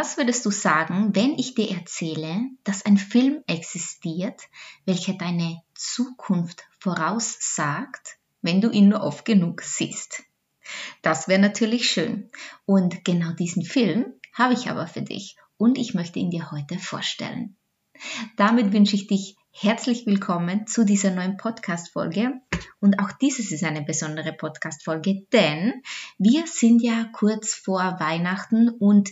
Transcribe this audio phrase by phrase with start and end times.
[0.00, 4.40] Was würdest du sagen, wenn ich dir erzähle, dass ein Film existiert,
[4.86, 10.22] welcher deine Zukunft voraussagt, wenn du ihn nur oft genug siehst?
[11.02, 12.30] Das wäre natürlich schön.
[12.64, 16.78] Und genau diesen Film habe ich aber für dich und ich möchte ihn dir heute
[16.78, 17.56] vorstellen.
[18.38, 22.40] Damit wünsche ich dich herzlich willkommen zu dieser neuen Podcast-Folge.
[22.80, 25.82] Und auch dieses ist eine besondere Podcast-Folge, denn
[26.16, 29.10] wir sind ja kurz vor Weihnachten und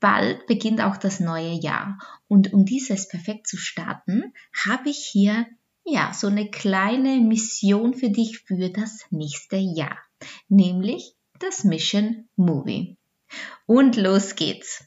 [0.00, 1.98] bald beginnt auch das neue Jahr.
[2.28, 4.32] Und um dieses perfekt zu starten,
[4.66, 5.46] habe ich hier
[5.84, 9.98] ja so eine kleine Mission für dich für das nächste Jahr,
[10.48, 12.96] nämlich das Mission Movie.
[13.66, 14.84] Und los geht's.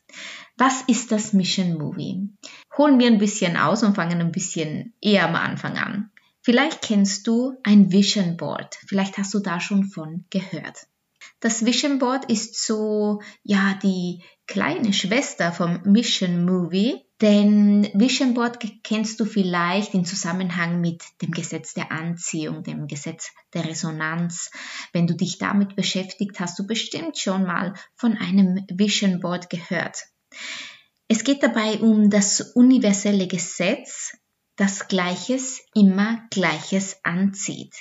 [0.57, 2.29] Was ist das Mission Movie?
[2.77, 6.11] Holen wir ein bisschen aus und fangen ein bisschen eher am Anfang an.
[6.41, 8.77] Vielleicht kennst du ein Vision Board.
[8.87, 10.87] Vielleicht hast du da schon von gehört.
[11.41, 17.05] Das Vision Board ist so, ja, die kleine Schwester vom Mission Movie.
[17.21, 23.31] Denn Vision Board kennst du vielleicht im Zusammenhang mit dem Gesetz der Anziehung, dem Gesetz
[23.53, 24.51] der Resonanz.
[24.93, 30.03] Wenn du dich damit beschäftigt, hast du bestimmt schon mal von einem Vision Board gehört.
[31.09, 34.15] Es geht dabei um das universelle Gesetz,
[34.55, 37.75] das Gleiches immer Gleiches anzieht.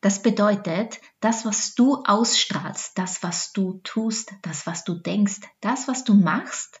[0.00, 5.88] Das bedeutet, das, was du ausstrahlst, das, was du tust, das, was du denkst, das,
[5.88, 6.80] was du machst,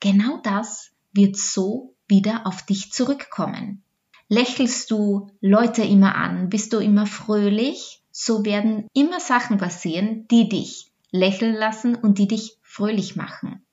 [0.00, 3.82] genau das wird so wieder auf dich zurückkommen.
[4.28, 10.50] Lächelst du Leute immer an, bist du immer fröhlich, so werden immer Sachen passieren, die
[10.50, 13.64] dich lächeln lassen und die dich fröhlich machen.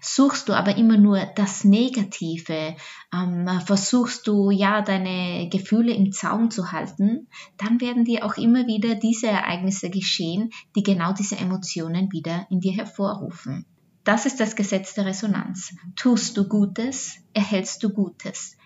[0.00, 2.76] Suchst du aber immer nur das Negative,
[3.12, 8.66] ähm, versuchst du ja deine Gefühle im Zaum zu halten, dann werden dir auch immer
[8.66, 13.64] wieder diese Ereignisse geschehen, die genau diese Emotionen wieder in dir hervorrufen.
[14.04, 15.74] Das ist das Gesetz der Resonanz.
[15.96, 18.58] Tust du Gutes, erhältst du Gutes.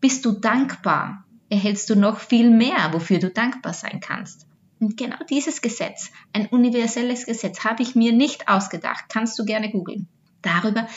[0.00, 4.46] Bist du dankbar, erhältst du noch viel mehr, wofür du dankbar sein kannst.
[4.80, 9.04] Und genau dieses Gesetz, ein universelles Gesetz, habe ich mir nicht ausgedacht.
[9.08, 10.08] Kannst du gerne googeln
[10.46, 10.88] darüber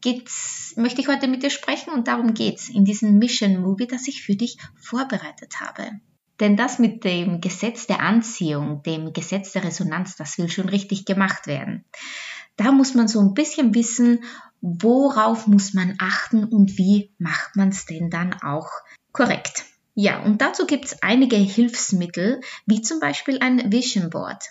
[0.00, 4.06] geht's, möchte ich heute mit dir sprechen und darum geht's in diesem Mission Movie, das
[4.08, 5.90] ich für dich vorbereitet habe.
[6.40, 11.04] Denn das mit dem Gesetz der Anziehung, dem Gesetz der Resonanz, das will schon richtig
[11.04, 11.84] gemacht werden.
[12.56, 14.24] Da muss man so ein bisschen wissen,
[14.60, 18.68] worauf muss man achten und wie macht man es denn dann auch
[19.12, 19.64] korrekt.
[19.94, 24.44] Ja, und dazu gibt es einige Hilfsmittel, wie zum Beispiel ein Vision Board.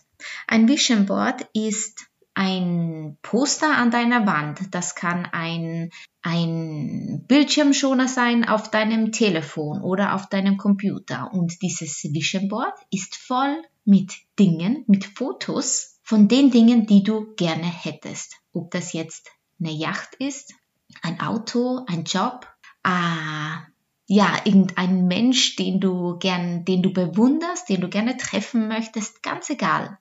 [0.47, 2.06] Ein Vision Board ist
[2.36, 4.60] ein Poster an deiner Wand.
[4.72, 11.32] Das kann ein, ein Bildschirmschoner sein auf deinem Telefon oder auf deinem Computer.
[11.34, 17.34] Und dieses Vision Board ist voll mit Dingen, mit Fotos von den Dingen, die du
[17.36, 18.38] gerne hättest.
[18.54, 19.30] Ob das jetzt
[19.60, 20.54] eine Yacht ist,
[21.02, 22.48] ein Auto, ein Job,
[22.84, 23.74] äh,
[24.06, 29.50] ja, irgendein Mensch, den du gern, den du bewunderst, den du gerne treffen möchtest, ganz
[29.50, 29.98] egal.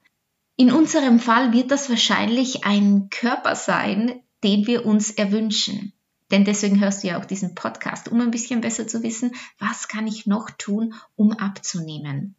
[0.62, 5.92] In unserem Fall wird das wahrscheinlich ein Körper sein, den wir uns erwünschen.
[6.30, 9.88] Denn deswegen hörst du ja auch diesen Podcast, um ein bisschen besser zu wissen, was
[9.88, 12.36] kann ich noch tun, um abzunehmen.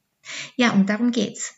[0.55, 1.55] Ja, und darum geht's.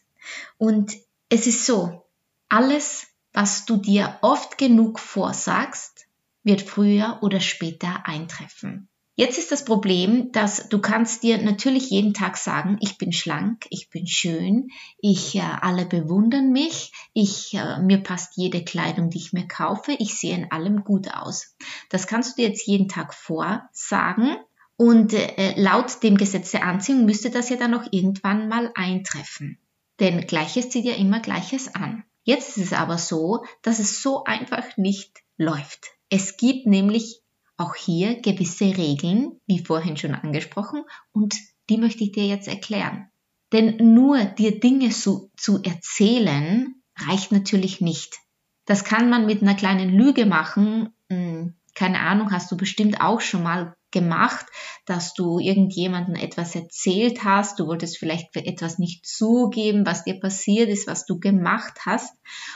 [0.58, 0.98] Und
[1.30, 2.04] es ist so,
[2.50, 6.08] alles, was du dir oft genug vorsagst,
[6.42, 8.90] wird früher oder später eintreffen.
[9.18, 13.66] Jetzt ist das Problem, dass du kannst dir natürlich jeden Tag sagen, ich bin schlank,
[13.70, 14.68] ich bin schön,
[14.98, 19.94] ich äh, alle bewundern mich, ich äh, mir passt jede Kleidung, die ich mir kaufe,
[19.94, 21.56] ich sehe in allem gut aus.
[21.90, 24.36] Das kannst du dir jetzt jeden Tag vorsagen
[24.76, 29.60] und äh, laut dem Gesetz der Anziehung müsste das ja dann auch irgendwann mal eintreffen.
[30.02, 32.04] Denn Gleiches zieht ja immer Gleiches an.
[32.24, 35.92] Jetzt ist es aber so, dass es so einfach nicht läuft.
[36.10, 37.22] Es gibt nämlich
[37.58, 41.36] auch hier gewisse Regeln, wie vorhin schon angesprochen, und
[41.70, 43.10] die möchte ich dir jetzt erklären.
[43.54, 48.18] Denn nur dir Dinge zu, zu erzählen, reicht natürlich nicht.
[48.66, 50.90] Das kann man mit einer kleinen Lüge machen.
[51.10, 54.46] Hm, keine Ahnung, hast du bestimmt auch schon mal gemacht,
[54.86, 60.70] dass du irgendjemandem etwas erzählt hast, du wolltest vielleicht etwas nicht zugeben, was dir passiert
[60.70, 62.14] ist, was du gemacht hast,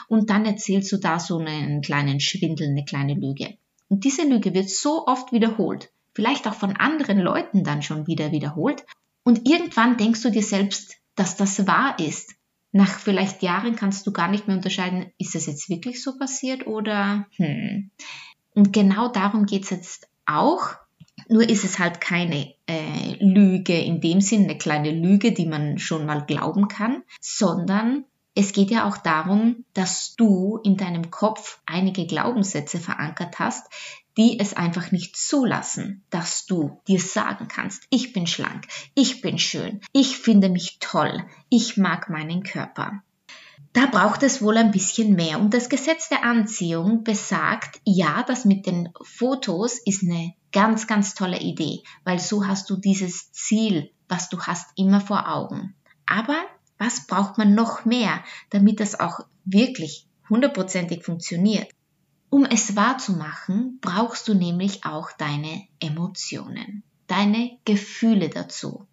[0.09, 3.57] und dann erzählst du da so einen kleinen Schwindel, eine kleine Lüge.
[3.89, 8.31] Und diese Lüge wird so oft wiederholt, vielleicht auch von anderen Leuten dann schon wieder
[8.31, 8.85] wiederholt,
[9.23, 12.35] und irgendwann denkst du dir selbst, dass das wahr ist.
[12.71, 16.65] Nach vielleicht Jahren kannst du gar nicht mehr unterscheiden, ist das jetzt wirklich so passiert
[16.65, 17.91] oder hm.
[18.55, 20.69] Und genau darum geht's jetzt auch.
[21.27, 25.77] Nur ist es halt keine äh, Lüge in dem Sinn, eine kleine Lüge, die man
[25.77, 28.05] schon mal glauben kann, sondern
[28.39, 33.67] es geht ja auch darum, dass du in deinem Kopf einige Glaubenssätze verankert hast,
[34.15, 38.65] die es einfach nicht zulassen, dass du dir sagen kannst, ich bin schlank,
[38.95, 43.03] ich bin schön, ich finde mich toll, ich mag meinen Körper.
[43.73, 45.41] Da braucht es wohl ein bisschen mehr.
[45.41, 51.13] Und das Gesetz der Anziehung besagt, ja, das mit den Fotos ist eine ganz, ganz
[51.13, 55.75] tolle Idee, weil so hast du dieses Ziel, was du hast, immer vor Augen.
[56.05, 56.37] Aber
[56.79, 61.69] was braucht man noch mehr, damit das auch wirklich hundertprozentig funktioniert?
[62.31, 68.87] Um es wahrzumachen, brauchst du nämlich auch deine Emotionen, deine Gefühle dazu.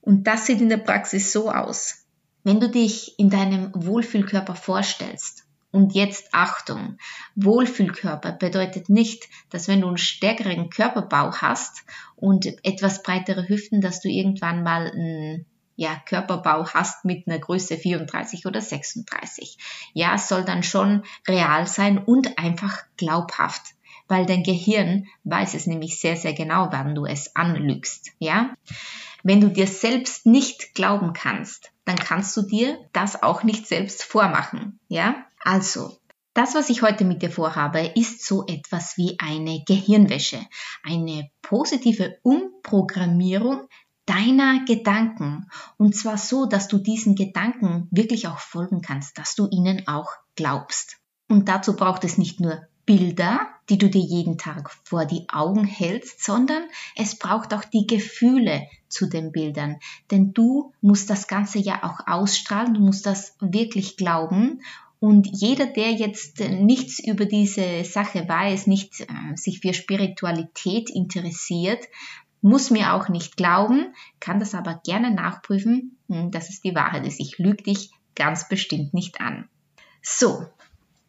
[0.00, 2.04] Und das sieht in der Praxis so aus.
[2.44, 6.96] Wenn du dich in deinem Wohlfühlkörper vorstellst, und jetzt Achtung,
[7.34, 11.84] Wohlfühlkörper bedeutet nicht, dass wenn du einen stärkeren Körperbau hast
[12.14, 15.44] und etwas breitere Hüften, dass du irgendwann mal ein
[15.76, 19.58] ja, Körperbau hast mit einer Größe 34 oder 36.
[19.92, 23.74] Ja, soll dann schon real sein und einfach glaubhaft,
[24.08, 28.12] weil dein Gehirn weiß es nämlich sehr, sehr genau, wann du es anlügst.
[28.18, 28.54] Ja,
[29.22, 34.02] wenn du dir selbst nicht glauben kannst, dann kannst du dir das auch nicht selbst
[34.02, 34.78] vormachen.
[34.88, 35.96] Ja, also
[36.36, 40.38] das, was ich heute mit dir vorhabe, ist so etwas wie eine Gehirnwäsche,
[40.84, 43.68] eine positive Umprogrammierung
[44.06, 45.48] deiner Gedanken.
[45.76, 50.10] Und zwar so, dass du diesen Gedanken wirklich auch folgen kannst, dass du ihnen auch
[50.36, 50.98] glaubst.
[51.28, 55.64] Und dazu braucht es nicht nur Bilder, die du dir jeden Tag vor die Augen
[55.64, 56.62] hältst, sondern
[56.94, 59.80] es braucht auch die Gefühle zu den Bildern.
[60.12, 64.62] Denn du musst das Ganze ja auch ausstrahlen, du musst das wirklich glauben.
[65.00, 71.84] Und jeder, der jetzt nichts über diese Sache weiß, nicht äh, sich für Spiritualität interessiert,
[72.46, 77.06] muss mir auch nicht glauben, kann das aber gerne nachprüfen, hm, dass es die Wahrheit
[77.06, 77.18] ist.
[77.18, 79.48] Ich lüge dich ganz bestimmt nicht an.
[80.00, 80.46] So,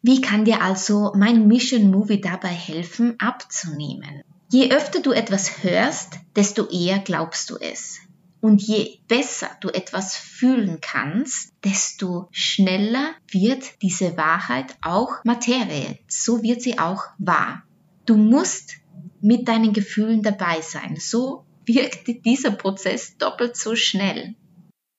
[0.02, 4.22] wie kann dir also mein Mission Movie dabei helfen, abzunehmen?
[4.50, 8.00] Je öfter du etwas hörst, desto eher glaubst du es.
[8.40, 15.98] Und je besser du etwas fühlen kannst, desto schneller wird diese Wahrheit auch Materie.
[16.08, 17.62] So wird sie auch wahr.
[18.06, 18.77] Du musst
[19.20, 20.96] mit deinen Gefühlen dabei sein.
[20.98, 24.34] So wirkt dieser Prozess doppelt so schnell.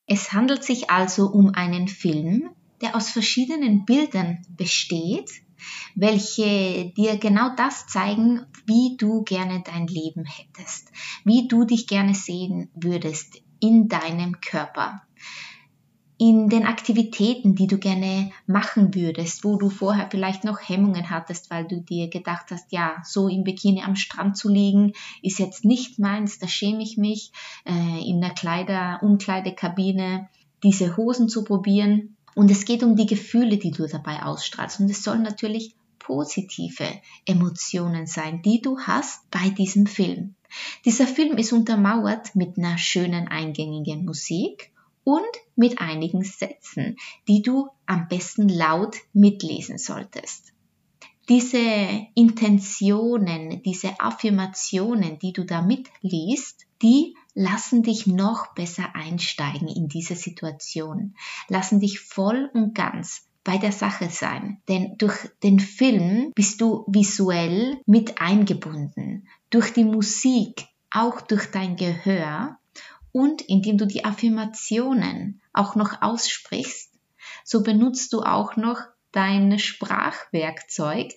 [0.05, 2.49] Es handelt sich also um einen Film,
[2.81, 5.29] der aus verschiedenen Bildern besteht,
[5.95, 10.91] welche dir genau das zeigen, wie du gerne dein Leben hättest,
[11.25, 15.01] wie du dich gerne sehen würdest in deinem Körper
[16.19, 21.49] in den Aktivitäten, die du gerne machen würdest, wo du vorher vielleicht noch Hemmungen hattest,
[21.49, 24.91] weil du dir gedacht hast, ja, so im Bikini am Strand zu liegen,
[25.23, 27.31] ist jetzt nicht meins, da schäme ich mich,
[27.65, 30.27] äh, in der Kleider, Umkleidekabine
[30.61, 32.17] diese Hosen zu probieren.
[32.35, 34.81] Und es geht um die Gefühle, die du dabei ausstrahlst.
[34.81, 36.85] Und es sollen natürlich positive
[37.25, 40.35] Emotionen sein, die du hast bei diesem Film.
[40.83, 44.73] Dieser Film ist untermauert mit einer schönen eingängigen Musik
[45.09, 45.25] und
[45.55, 46.95] mit einigen Sätzen,
[47.27, 50.53] die du am besten laut mitlesen solltest.
[51.29, 51.57] Diese
[52.13, 60.15] Intentionen, diese Affirmationen, die du da mitliest, die lassen dich noch besser einsteigen in diese
[60.15, 61.15] Situation,
[61.47, 64.61] lassen dich voll und ganz bei der Sache sein.
[64.67, 71.77] Denn durch den Film bist du visuell mit eingebunden, durch die Musik, auch durch dein
[71.77, 72.58] Gehör
[73.19, 76.93] und indem du die Affirmationen auch noch aussprichst,
[77.43, 78.79] so benutzt du auch noch
[79.11, 81.11] dein Sprachwerkzeug,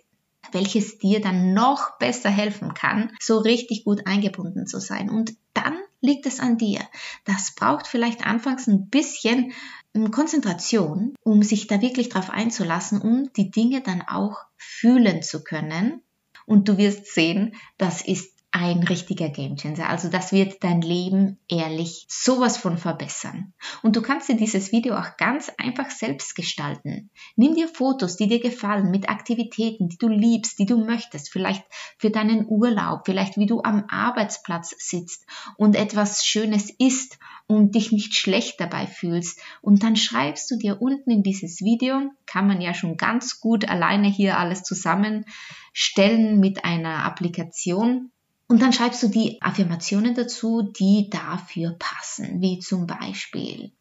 [0.50, 5.10] welches dir dann noch besser helfen kann, so richtig gut eingebunden zu sein.
[5.10, 6.80] Und dann liegt es an dir.
[7.24, 9.52] Das braucht vielleicht anfangs ein bisschen
[9.94, 15.44] ähm, Konzentration, um sich da wirklich drauf einzulassen, um die Dinge dann auch fühlen zu
[15.44, 16.02] können.
[16.46, 19.88] Und du wirst sehen, das ist ein richtiger Gamechanger.
[19.88, 23.54] Also das wird dein Leben ehrlich sowas von verbessern.
[23.82, 27.10] Und du kannst dir dieses Video auch ganz einfach selbst gestalten.
[27.34, 31.30] Nimm dir Fotos, die dir gefallen, mit Aktivitäten, die du liebst, die du möchtest.
[31.30, 31.64] Vielleicht
[31.96, 37.90] für deinen Urlaub, vielleicht wie du am Arbeitsplatz sitzt und etwas Schönes isst und dich
[37.90, 39.40] nicht schlecht dabei fühlst.
[39.62, 43.66] Und dann schreibst du dir unten in dieses Video, kann man ja schon ganz gut
[43.68, 48.10] alleine hier alles zusammenstellen mit einer Applikation
[48.52, 53.72] und dann schreibst du die Affirmationen dazu, die dafür passen, wie zum Beispiel,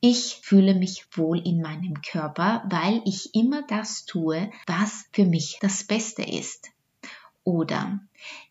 [0.00, 5.58] ich fühle mich wohl in meinem Körper, weil ich immer das tue, was für mich
[5.60, 6.68] das Beste ist.
[7.42, 7.98] Oder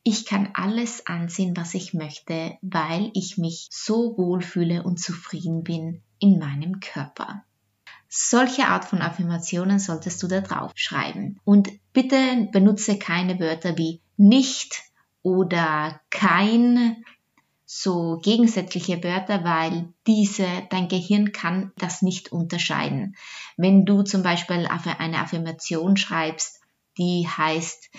[0.04, 5.64] ich kann alles ansehen, was ich möchte, weil ich mich so wohl fühle und zufrieden
[5.64, 7.46] bin in meinem Körper.
[8.10, 11.40] Solche Art von Affirmationen solltest du da drauf schreiben.
[11.46, 14.89] Und bitte benutze keine Wörter wie nicht,
[15.24, 17.04] oder kein
[17.66, 23.16] so gegensätzliche Wörter, weil diese, dein Gehirn kann das nicht unterscheiden.
[23.58, 26.62] Wenn du zum Beispiel eine Affirmation schreibst,
[26.98, 27.92] die heißt,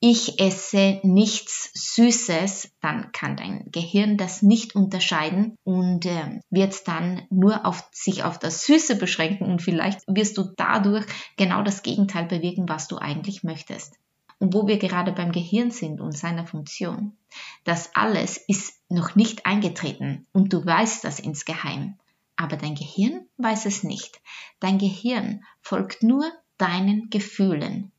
[0.00, 7.26] ich esse nichts Süßes, dann kann dein Gehirn das nicht unterscheiden und äh, wird dann
[7.30, 11.04] nur auf sich auf das Süße beschränken und vielleicht wirst du dadurch
[11.36, 13.98] genau das Gegenteil bewirken, was du eigentlich möchtest
[14.38, 17.16] und wo wir gerade beim Gehirn sind und seiner Funktion.
[17.64, 21.98] Das alles ist noch nicht eingetreten und du weißt das insgeheim.
[22.36, 24.20] Aber dein Gehirn weiß es nicht.
[24.60, 27.90] Dein Gehirn folgt nur deinen Gefühlen.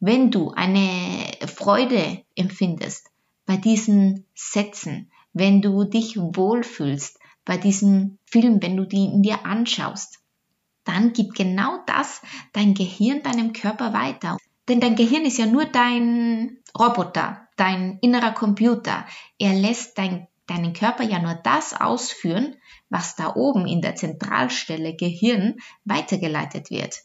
[0.00, 3.10] Wenn du eine Freude empfindest
[3.46, 9.44] bei diesen Sätzen, wenn du dich wohlfühlst bei diesem Film, wenn du die in dir
[9.44, 10.20] anschaust,
[10.84, 14.36] dann gibt genau das dein Gehirn deinem Körper weiter.
[14.68, 19.06] Denn dein Gehirn ist ja nur dein Roboter, dein innerer Computer.
[19.38, 22.56] Er lässt dein, deinen Körper ja nur das ausführen,
[22.88, 27.02] was da oben in der Zentralstelle Gehirn weitergeleitet wird.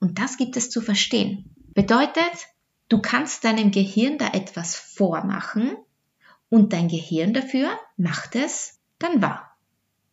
[0.00, 1.54] Und das gibt es zu verstehen.
[1.74, 2.48] Bedeutet,
[2.88, 5.76] du kannst deinem Gehirn da etwas vormachen
[6.50, 9.56] und dein Gehirn dafür macht es dann wahr.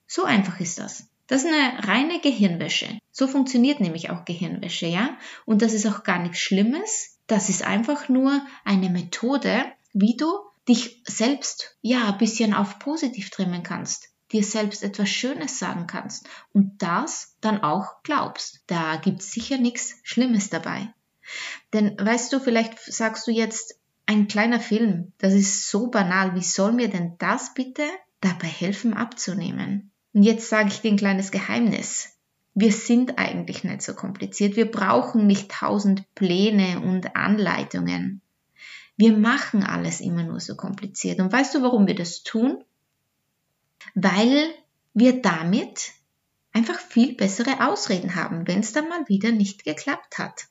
[0.08, 1.10] So einfach ist das.
[1.28, 3.00] Das ist eine reine Gehirnwäsche.
[3.17, 5.17] So funktioniert nämlich auch Gehirnwäsche, ja?
[5.45, 7.17] Und das ist auch gar nichts Schlimmes.
[7.27, 10.27] Das ist einfach nur eine Methode, wie du
[10.67, 16.27] dich selbst, ja, ein bisschen auf positiv trimmen kannst, dir selbst etwas Schönes sagen kannst
[16.51, 18.63] und das dann auch glaubst.
[18.67, 20.93] Da gibt's sicher nichts Schlimmes dabei.
[21.72, 26.43] Denn weißt du, vielleicht sagst du jetzt, ein kleiner Film, das ist so banal, wie
[26.43, 27.88] soll mir denn das bitte
[28.19, 29.93] dabei helfen abzunehmen?
[30.13, 32.14] Und jetzt sage ich dir ein kleines Geheimnis.
[32.56, 34.56] Wir sind eigentlich nicht so kompliziert.
[34.56, 38.22] Wir brauchen nicht tausend Pläne und Anleitungen.
[38.96, 41.20] Wir machen alles immer nur so kompliziert.
[41.20, 42.64] Und weißt du, warum wir das tun?
[43.94, 44.54] Weil
[44.94, 45.92] wir damit
[46.54, 50.48] einfach viel bessere Ausreden haben, wenn es dann mal wieder nicht geklappt hat.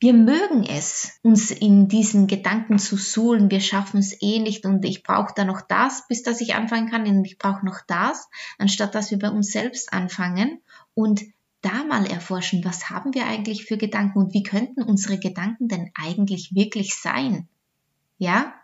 [0.00, 4.84] Wir mögen es, uns in diesen Gedanken zu suhlen, wir schaffen es eh nicht und
[4.84, 8.28] ich brauche da noch das, bis dass ich anfangen kann und ich brauche noch das,
[8.58, 10.60] anstatt dass wir bei uns selbst anfangen
[10.94, 11.22] und
[11.60, 15.90] da mal erforschen, was haben wir eigentlich für Gedanken und wie könnten unsere Gedanken denn
[15.94, 17.48] eigentlich wirklich sein?
[18.18, 18.54] Ja,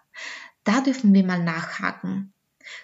[0.64, 2.32] da dürfen wir mal nachhaken.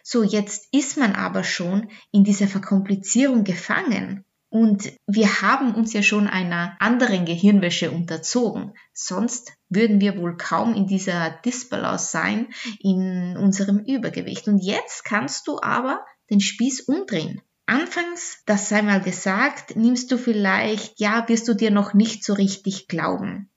[0.03, 6.03] So, jetzt ist man aber schon in dieser Verkomplizierung gefangen und wir haben uns ja
[6.03, 8.75] schon einer anderen Gehirnwäsche unterzogen.
[8.93, 12.49] Sonst würden wir wohl kaum in dieser Disbalance sein,
[12.81, 14.49] in unserem Übergewicht.
[14.49, 17.41] Und jetzt kannst du aber den Spieß umdrehen.
[17.71, 22.33] Anfangs, das sei mal gesagt, nimmst du vielleicht, ja, wirst du dir noch nicht so
[22.33, 23.49] richtig glauben.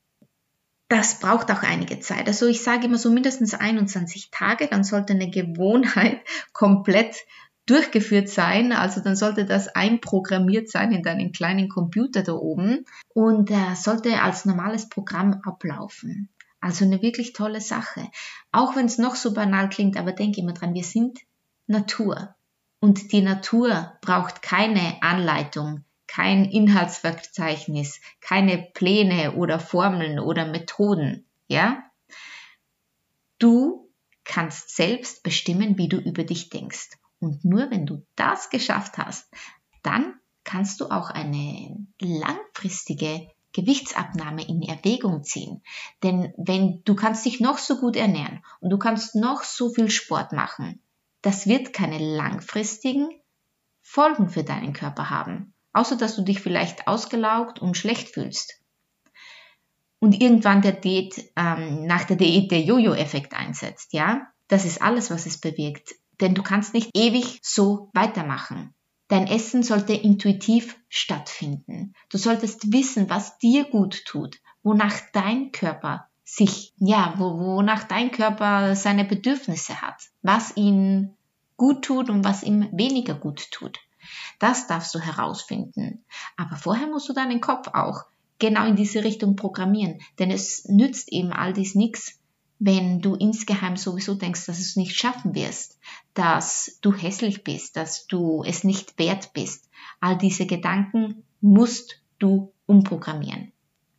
[0.88, 2.27] Das braucht auch einige Zeit.
[2.27, 6.22] Also ich sage immer so mindestens 21 Tage, dann sollte eine Gewohnheit
[6.53, 7.25] komplett
[7.65, 8.72] durchgeführt sein.
[8.72, 14.22] Also dann sollte das einprogrammiert sein in deinen kleinen Computer da oben und äh, sollte
[14.22, 16.29] als normales Programm ablaufen.
[16.62, 18.08] Also eine wirklich tolle Sache.
[18.51, 21.17] Auch wenn es noch so banal klingt, aber denk immer dran, wir sind
[21.65, 22.36] Natur.
[22.84, 31.25] Und die Natur braucht keine Anleitung, kein Inhaltsverzeichnis, keine Pläne oder Formeln oder Methoden.
[31.48, 31.82] Ja?
[33.40, 33.90] Du
[34.25, 36.90] kannst selbst bestimmen, wie du über dich denkst.
[37.20, 39.32] Und nur wenn du das geschafft hast,
[39.82, 45.63] dann kannst du auch eine langfristige Gewichtsabnahme in Erwägung ziehen.
[46.04, 49.90] Denn wenn du kannst dich noch so gut ernähren und du kannst noch so viel
[49.90, 50.83] Sport machen,
[51.24, 53.10] das wird keine langfristigen
[53.82, 55.53] Folgen für deinen Körper haben.
[55.72, 58.62] Außer dass du dich vielleicht ausgelaugt und schlecht fühlst.
[60.00, 64.27] Und irgendwann der Diät, ähm, nach der Diät der Jojo-Effekt einsetzt, ja?
[64.50, 65.96] Das ist alles, was es bewirkt.
[66.22, 68.75] Denn du kannst nicht ewig so weitermachen.
[69.08, 71.94] Dein Essen sollte intuitiv stattfinden.
[72.10, 78.12] Du solltest wissen, was dir gut tut, wonach dein Körper sich, ja, wo, wonach dein
[78.12, 81.13] Körper seine Bedürfnisse hat, was ihn
[81.58, 83.80] gut tut und was ihm weniger gut tut.
[84.40, 86.04] Das darfst du herausfinden.
[86.36, 88.06] Aber vorher musst du deinen Kopf auch
[88.40, 92.20] genau in diese Richtung programmieren, denn es nützt eben all dies nichts,
[92.58, 95.78] wenn du insgeheim sowieso denkst, dass du es nicht schaffen wirst,
[96.13, 99.70] dass du hässlich bist, dass du es nicht wert bist.
[100.00, 103.52] All diese Gedanken musst du umprogrammieren.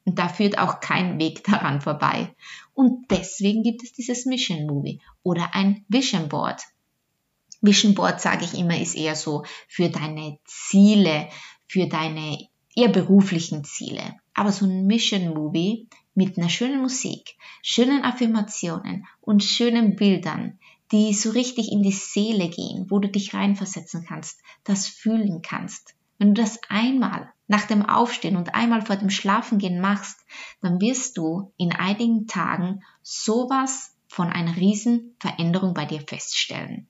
[0.04, 2.34] Und da führt auch kein Weg daran vorbei.
[2.74, 6.62] Und deswegen gibt es dieses Mission Movie oder ein Vision Board.
[7.60, 11.28] Vision Board, sage ich immer, ist eher so für deine Ziele,
[11.66, 12.38] für deine
[12.76, 14.16] eher beruflichen Ziele.
[14.34, 20.58] Aber so ein Mission Movie mit einer schönen Musik, schönen Affirmationen und schönen Bildern,
[20.92, 25.94] die so richtig in die Seele gehen, wo du dich reinversetzen kannst, das fühlen kannst.
[26.18, 30.20] Wenn du das einmal nach dem Aufstehen und einmal vor dem Schlafengehen machst,
[30.62, 36.86] dann wirst du in einigen Tagen sowas von einer riesen Veränderung bei dir feststellen.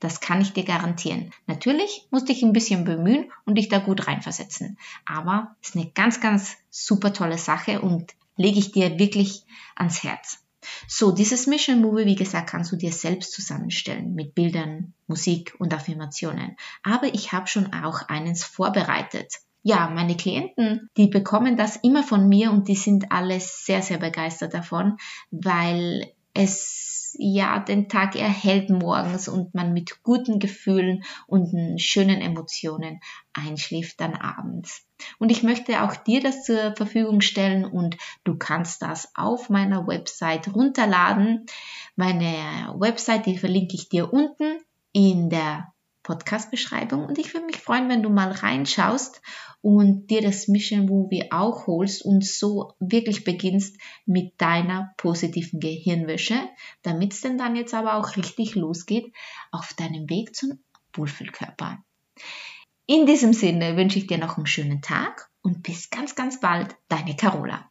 [0.00, 1.32] Das kann ich dir garantieren.
[1.46, 4.78] Natürlich musst du dich ein bisschen bemühen und dich da gut reinversetzen.
[5.06, 10.02] Aber es ist eine ganz, ganz super tolle Sache und lege ich dir wirklich ans
[10.02, 10.44] Herz.
[10.86, 15.72] So, dieses Mission Movie, wie gesagt, kannst du dir selbst zusammenstellen mit Bildern, Musik und
[15.74, 16.56] Affirmationen.
[16.82, 19.34] Aber ich habe schon auch eines vorbereitet.
[19.62, 23.98] Ja, meine Klienten, die bekommen das immer von mir und die sind alle sehr, sehr
[23.98, 24.96] begeistert davon,
[25.30, 33.00] weil es ja den Tag erhält morgens und man mit guten Gefühlen und schönen Emotionen
[33.32, 34.86] einschläft dann abends.
[35.18, 39.86] Und ich möchte auch dir das zur Verfügung stellen und du kannst das auf meiner
[39.86, 41.46] Website runterladen.
[41.96, 44.60] Meine Website, die verlinke ich dir unten
[44.92, 45.72] in der
[46.08, 49.20] Podcast-Beschreibung und ich würde mich freuen, wenn du mal reinschaust
[49.60, 56.38] und dir das Mission Movie auch holst und so wirklich beginnst mit deiner positiven Gehirnwäsche,
[56.80, 59.12] damit es denn dann jetzt aber auch richtig losgeht
[59.52, 60.58] auf deinem Weg zum
[60.94, 61.84] Wohlfühlkörper.
[62.86, 66.74] In diesem Sinne wünsche ich dir noch einen schönen Tag und bis ganz, ganz bald,
[66.88, 67.66] deine Carola.